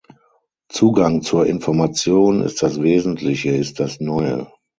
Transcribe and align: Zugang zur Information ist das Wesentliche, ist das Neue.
Zugang 0.69 1.21
zur 1.21 1.45
Information 1.45 2.41
ist 2.41 2.63
das 2.63 2.81
Wesentliche, 2.81 3.51
ist 3.51 3.79
das 3.79 3.99
Neue. 3.99 4.51